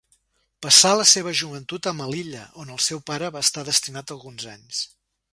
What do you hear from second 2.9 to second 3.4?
pare